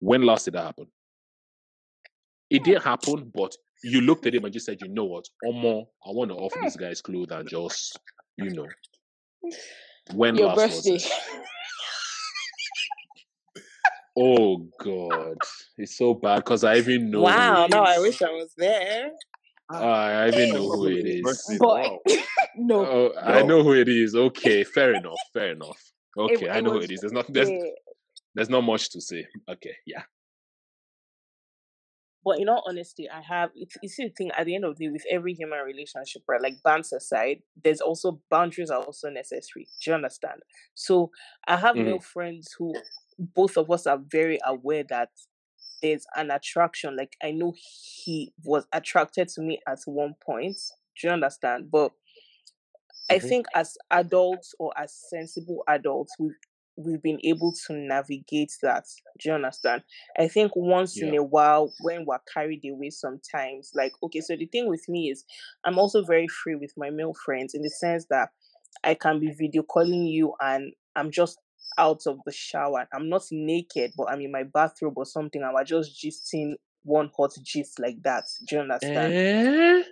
When 0.00 0.22
last 0.22 0.46
did 0.46 0.54
that 0.54 0.64
happen? 0.64 0.88
It 2.50 2.64
didn't 2.64 2.82
hmm. 2.82 2.88
happen, 2.88 3.32
but 3.32 3.54
you 3.84 4.00
looked 4.00 4.26
at 4.26 4.34
him 4.34 4.44
and 4.44 4.52
just 4.52 4.66
said, 4.66 4.78
you 4.80 4.88
know 4.88 5.04
what? 5.04 5.28
Omo, 5.44 5.86
I 6.04 6.10
want 6.10 6.30
to 6.30 6.36
offer 6.36 6.58
hmm. 6.58 6.64
this 6.64 6.76
guy's 6.76 7.00
clothes 7.00 7.30
and 7.30 7.48
just, 7.48 8.00
you 8.36 8.50
know. 8.50 8.66
Hmm. 9.44 10.16
When 10.16 10.36
Your 10.36 10.48
last 10.48 10.58
was 10.58 10.76
birthday. 10.86 10.94
it? 10.96 11.46
Oh 14.18 14.58
God, 14.80 15.38
it's 15.76 15.98
so 15.98 16.14
bad 16.14 16.36
because 16.36 16.64
I 16.64 16.76
even 16.76 17.10
know. 17.10 17.20
wow, 17.20 17.56
who 17.58 17.64
it 17.64 17.70
now 17.70 17.84
I 17.84 17.98
wish 17.98 18.22
I 18.22 18.30
was 18.30 18.50
there. 18.56 19.10
Ah, 19.70 20.06
I 20.06 20.28
even 20.28 20.54
know 20.54 20.70
who 20.70 20.86
it 20.86 21.04
Somebody's 21.04 21.26
is. 21.26 21.48
birthday, 21.48 21.98
no. 22.56 22.86
Oh, 22.86 23.12
I 23.20 23.42
know 23.42 23.62
who 23.62 23.74
it 23.74 23.88
is. 23.88 24.14
Okay, 24.14 24.64
fair 24.64 24.94
enough. 24.94 25.20
Fair 25.32 25.52
enough. 25.52 25.92
Okay, 26.16 26.48
I 26.48 26.58
it 26.58 26.64
know 26.64 26.70
who 26.70 26.80
it 26.80 26.90
is. 26.90 27.00
There's 27.00 27.12
not 27.12 27.30
there's 27.30 27.50
Yeah. 27.50 27.70
there's 28.34 28.48
not 28.48 28.62
much 28.62 28.90
to 28.90 29.00
say. 29.00 29.26
Okay, 29.48 29.74
yeah. 29.84 30.02
But 32.24 32.40
in 32.40 32.48
all 32.48 32.64
honesty, 32.66 33.08
I 33.08 33.20
have 33.20 33.50
it's 33.54 33.76
you 33.82 33.88
see 33.88 34.04
the 34.04 34.14
thing 34.14 34.30
at 34.32 34.46
the 34.46 34.54
end 34.54 34.64
of 34.64 34.76
the 34.76 34.86
day 34.86 34.90
with 34.90 35.04
every 35.10 35.34
human 35.34 35.60
relationship, 35.60 36.22
right? 36.26 36.40
Like 36.40 36.62
bands 36.62 36.92
aside, 36.92 37.42
there's 37.62 37.80
also 37.80 38.20
boundaries 38.30 38.70
are 38.70 38.82
also 38.82 39.10
necessary. 39.10 39.68
Do 39.82 39.90
you 39.90 39.94
understand? 39.94 40.40
So 40.74 41.10
I 41.46 41.56
have 41.56 41.76
male 41.76 42.00
friends 42.00 42.54
who 42.58 42.74
both 43.18 43.56
of 43.56 43.70
us 43.70 43.86
are 43.86 43.98
very 43.98 44.38
aware 44.46 44.84
that 44.84 45.10
there's 45.82 46.06
an 46.16 46.30
attraction. 46.30 46.96
Like 46.96 47.16
I 47.22 47.32
know 47.32 47.54
he 47.94 48.32
was 48.44 48.66
attracted 48.72 49.28
to 49.30 49.42
me 49.42 49.60
at 49.68 49.80
one 49.86 50.14
point. 50.24 50.58
Do 51.00 51.08
you 51.08 51.12
understand? 51.12 51.70
But 51.70 51.92
I 53.10 53.18
Mhm. 53.18 53.18
think 53.18 53.46
as 53.54 53.76
adults 53.90 54.54
or 54.58 54.72
as 54.78 54.92
sensible 54.94 55.62
adults, 55.68 56.16
we've 56.18 56.36
we've 56.78 57.00
been 57.02 57.18
able 57.24 57.54
to 57.66 57.72
navigate 57.72 58.52
that. 58.62 58.84
Do 59.18 59.30
you 59.30 59.34
understand? 59.34 59.82
I 60.18 60.28
think 60.28 60.52
once 60.54 61.00
in 61.00 61.14
a 61.14 61.22
while, 61.22 61.72
when 61.80 62.04
we're 62.04 62.18
carried 62.32 62.64
away, 62.68 62.90
sometimes, 62.90 63.70
like 63.74 63.92
okay, 64.02 64.20
so 64.20 64.36
the 64.36 64.46
thing 64.46 64.68
with 64.68 64.86
me 64.88 65.10
is, 65.10 65.24
I'm 65.64 65.78
also 65.78 66.04
very 66.04 66.28
free 66.28 66.54
with 66.56 66.72
my 66.76 66.90
male 66.90 67.14
friends 67.24 67.54
in 67.54 67.62
the 67.62 67.70
sense 67.70 68.06
that 68.10 68.30
I 68.84 68.94
can 68.94 69.20
be 69.20 69.32
video 69.32 69.62
calling 69.62 70.06
you 70.06 70.34
and 70.40 70.72
I'm 70.96 71.10
just 71.10 71.38
out 71.78 72.02
of 72.06 72.18
the 72.26 72.32
shower. 72.32 72.86
I'm 72.92 73.08
not 73.08 73.22
naked, 73.30 73.92
but 73.96 74.10
I'm 74.10 74.20
in 74.20 74.32
my 74.32 74.44
bathrobe 74.44 74.94
or 74.96 75.04
something, 75.06 75.42
I 75.42 75.52
we're 75.52 75.64
just 75.64 76.02
gisting 76.02 76.54
one 76.82 77.10
hot 77.16 77.32
gist 77.42 77.78
like 77.78 78.02
that. 78.04 78.24
Do 78.48 78.56
you 78.56 78.62
understand? 78.62 79.12
Eh? 79.12 79.82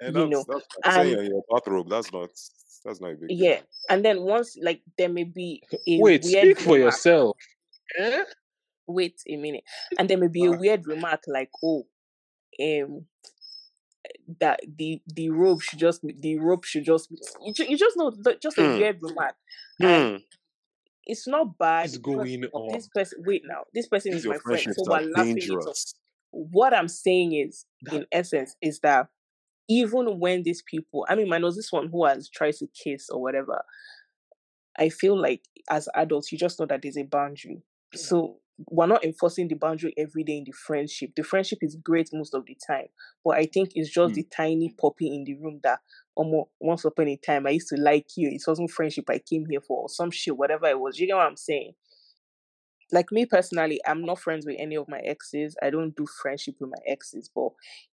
And 0.00 0.16
You 0.16 0.28
that's, 0.28 0.48
know, 0.48 0.60
that's 0.82 0.96
and- 0.96 1.10
you're 1.10 1.22
your 1.24 1.44
bathrobe. 1.50 1.88
That's 1.88 2.12
not 2.12 2.30
that's 2.84 3.00
not 3.00 3.12
a 3.12 3.16
big 3.16 3.28
deal. 3.28 3.38
Yeah. 3.38 3.60
And 3.88 4.04
then 4.04 4.20
once 4.22 4.56
like 4.60 4.82
there 4.98 5.08
may 5.08 5.24
be 5.24 5.62
a 5.72 5.98
Wait, 6.00 6.22
weird 6.24 6.44
speak 6.44 6.58
for 6.60 6.74
remark. 6.74 6.80
yourself. 6.92 7.36
Eh? 7.98 8.24
Wait 8.86 9.20
a 9.28 9.36
minute. 9.36 9.64
And 9.98 10.10
there 10.10 10.18
may 10.18 10.28
be 10.28 10.44
a 10.44 10.50
weird 10.52 10.86
remark 10.86 11.22
like, 11.26 11.50
oh, 11.64 11.86
um 12.62 13.06
that 14.40 14.60
the 14.76 15.00
the 15.06 15.30
rope 15.30 15.62
should 15.62 15.78
just 15.78 16.02
the 16.20 16.38
rope 16.38 16.64
should 16.64 16.84
just 16.84 17.10
you, 17.42 17.52
you 17.68 17.76
just 17.78 17.96
know 17.96 18.12
just 18.42 18.58
a 18.58 18.62
Hmm. 18.62 18.78
weird 18.78 18.98
remark. 19.00 19.34
And 19.80 20.16
Hmm. 20.18 20.22
It's 21.06 21.26
not 21.26 21.58
bad. 21.58 21.84
Because 21.84 21.98
going 21.98 22.48
This 22.70 22.88
person 22.88 23.22
wait 23.26 23.42
now. 23.46 23.64
This 23.72 23.88
person 23.88 24.12
is 24.14 24.26
my 24.26 24.38
friend. 24.38 24.74
So 24.74 24.84
we're 24.86 25.00
laughing 25.00 25.38
it 25.38 25.50
off. 25.50 25.58
dangerous. 25.58 25.94
What 26.30 26.74
I'm 26.74 26.88
saying 26.88 27.32
is, 27.32 27.66
in 27.92 28.06
essence, 28.10 28.56
is 28.60 28.80
that 28.80 29.08
even 29.68 30.18
when 30.18 30.42
these 30.42 30.62
people, 30.62 31.06
I 31.08 31.14
mean, 31.14 31.32
I 31.32 31.38
know 31.38 31.50
this 31.50 31.72
one 31.72 31.88
who 31.88 32.04
has 32.06 32.28
tried 32.28 32.54
to 32.54 32.66
kiss 32.68 33.08
or 33.08 33.20
whatever, 33.22 33.62
I 34.78 34.88
feel 34.88 35.20
like 35.20 35.42
as 35.70 35.88
adults, 35.94 36.32
you 36.32 36.38
just 36.38 36.58
know 36.58 36.66
that 36.66 36.82
there's 36.82 36.98
a 36.98 37.04
boundary. 37.04 37.62
So 37.94 38.38
we're 38.68 38.86
not 38.86 39.04
enforcing 39.04 39.48
the 39.48 39.54
boundary 39.54 39.94
every 39.96 40.24
day 40.24 40.38
in 40.38 40.44
the 40.44 40.52
friendship. 40.52 41.10
The 41.16 41.22
friendship 41.22 41.58
is 41.62 41.76
great 41.76 42.10
most 42.12 42.34
of 42.34 42.44
the 42.46 42.56
time, 42.66 42.86
but 43.24 43.36
I 43.36 43.46
think 43.46 43.70
it's 43.74 43.90
just 43.90 44.12
Mm. 44.12 44.14
the 44.16 44.22
tiny 44.24 44.68
puppy 44.70 45.14
in 45.14 45.24
the 45.24 45.34
room 45.34 45.60
that 45.62 45.80
almost 46.16 46.50
once 46.60 46.84
upon 46.84 47.08
a 47.08 47.16
time 47.16 47.46
I 47.46 47.50
used 47.50 47.68
to 47.68 47.76
like 47.76 48.06
you. 48.16 48.28
It 48.28 48.42
wasn't 48.46 48.70
friendship 48.70 49.04
I 49.08 49.18
came 49.18 49.46
here 49.48 49.60
for 49.60 49.82
or 49.82 49.88
some 49.88 50.10
shit, 50.10 50.36
whatever 50.36 50.66
it 50.66 50.78
was. 50.78 50.98
You 50.98 51.08
know 51.08 51.16
what 51.16 51.26
I'm 51.26 51.36
saying? 51.36 51.72
like 52.92 53.10
me 53.10 53.26
personally, 53.26 53.80
I'm 53.86 54.04
not 54.04 54.20
friends 54.20 54.46
with 54.46 54.56
any 54.58 54.76
of 54.76 54.88
my 54.88 54.98
exes. 54.98 55.56
I 55.62 55.70
don't 55.70 55.96
do 55.96 56.06
friendship 56.06 56.56
with 56.60 56.70
my 56.70 56.82
exes. 56.86 57.30
But 57.34 57.50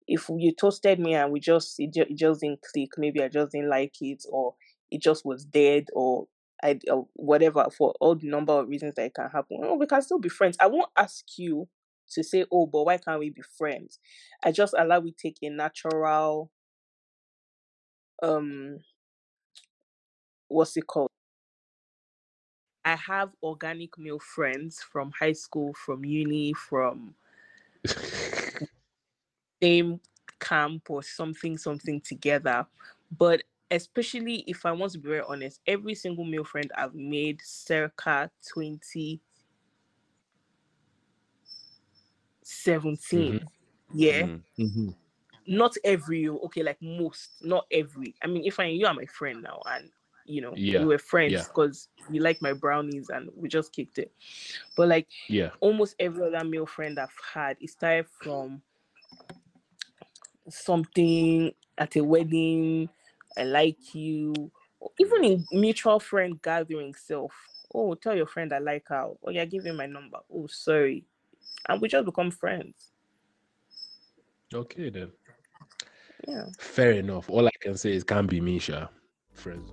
if 0.07 0.29
you 0.29 0.53
toasted 0.53 0.99
me 0.99 1.15
and 1.15 1.33
we 1.33 1.41
just 1.41 1.79
it, 1.79 1.95
ju- 1.95 2.07
it 2.09 2.17
just 2.17 2.41
didn't 2.41 2.61
click, 2.63 2.91
maybe 2.99 3.23
I 3.23 3.29
just 3.29 3.53
didn't 3.53 3.71
like 3.71 3.95
it, 4.01 4.25
or 4.31 4.55
it 4.91 5.01
just 5.01 5.25
was 5.25 5.45
dead, 5.45 5.87
or 5.95 6.27
I 6.63 6.79
or 6.91 7.07
whatever 7.15 7.67
for 7.77 7.95
all 8.01 8.15
the 8.17 8.29
number 8.29 8.53
of 8.53 8.69
reasons 8.69 8.95
that 8.97 9.07
it 9.07 9.15
can 9.15 9.31
happen. 9.31 9.61
Oh, 9.63 9.77
we 9.77 9.87
can 9.87 10.03
still 10.03 10.19
be 10.19 10.29
friends. 10.29 10.57
I 10.61 10.67
won't 10.67 10.91
ask 10.97 11.25
you 11.39 11.69
to 12.11 12.25
say, 12.25 12.45
oh, 12.53 12.67
but 12.67 12.85
why 12.85 12.99
can't 12.99 13.21
we 13.21 13.31
be 13.31 13.43
friends? 13.57 13.99
I 14.45 14.51
just 14.53 14.75
allow 14.77 14.99
we 15.01 15.13
take 15.13 15.39
a 15.43 15.49
natural 15.51 16.51
um 18.23 18.81
what's 20.49 20.77
it 20.77 20.87
called? 20.87 21.09
I 22.85 22.97
have 22.97 23.35
organic 23.43 23.97
male 23.99 24.19
friends 24.19 24.83
from 24.83 25.13
high 25.13 25.33
school, 25.33 25.73
from 25.75 26.05
uni, 26.05 26.53
from 26.53 27.15
same 29.63 30.01
camp 30.39 30.91
or 30.91 31.03
something, 31.03 31.57
something 31.59 32.01
together. 32.01 32.67
But 33.17 33.43
especially 33.71 34.45
if 34.47 34.65
I 34.67 34.73
want 34.73 34.93
to 34.93 34.99
be 34.99 35.09
very 35.09 35.23
honest, 35.27 35.61
every 35.67 35.95
single 35.95 36.25
male 36.25 36.45
friend 36.45 36.71
I've 36.77 36.95
made 36.95 37.41
circa 37.43 38.31
2017, 38.43 39.21
Mhm. 43.13 43.47
yeah, 43.93 44.29
Mhm. 44.59 44.95
Not 45.47 45.75
every, 45.85 46.29
okay, 46.29 46.63
like 46.63 46.81
most, 46.81 47.31
not 47.43 47.67
every. 47.71 48.15
I 48.23 48.27
mean, 48.27 48.45
if 48.45 48.61
I 48.61 48.67
you 48.67 48.87
are 48.87 48.95
my 48.95 49.07
friend 49.07 49.43
now 49.43 49.61
and 49.67 49.91
you 50.27 50.41
know, 50.41 50.55
Yeah, 50.55 50.81
we 50.81 50.87
were 50.87 50.99
friends 50.99 51.33
yeah. 51.33 51.45
because 51.45 51.89
you 52.11 52.21
like 52.21 52.41
my 52.41 52.53
brownies 52.53 53.09
and 53.11 53.31
we 53.35 53.49
just 53.49 53.73
kicked 53.73 53.99
it. 53.99 54.13
But 54.77 54.89
like 54.89 55.09
Yeah. 55.29 55.51
almost 55.61 55.97
every 55.99 56.25
other 56.27 56.45
male 56.45 56.67
friend 56.67 56.99
I've 56.99 57.11
had, 57.35 57.57
it 57.61 57.71
started 57.71 58.07
from 58.23 58.63
something 60.49 61.53
at 61.79 61.97
a 61.97 62.05
wedding, 62.05 62.89
I 63.37 63.45
like 63.45 63.95
you, 63.95 64.51
even 64.99 65.25
in 65.25 65.47
mutual 65.53 65.99
friend 66.01 66.41
gathering 66.43 66.95
self. 66.95 67.33
Oh, 67.75 67.95
tell 67.95 68.17
your 68.17 68.27
friend 68.27 68.53
I 68.53 68.59
like 68.59 68.89
her. 68.89 69.11
Oh, 69.23 69.31
yeah, 69.31 69.45
give 69.45 69.65
him 69.65 69.77
my 69.77 69.87
number. 69.87 70.19
Oh, 70.33 70.47
sorry. 70.49 71.05
and 71.69 71.81
we 71.81 71.89
just 71.89 72.05
become 72.07 72.31
friends. 72.31 72.93
Okay 74.53 74.91
then. 74.91 75.13
Yeah. 76.27 76.47
Fair 76.59 76.93
enough. 76.93 77.31
All 77.31 77.47
I 77.47 77.51
can 77.61 77.77
say 77.77 77.93
is 77.93 78.05
can't 78.05 78.29
be 78.29 78.41
Misha. 78.41 78.91
Friends. 79.33 79.71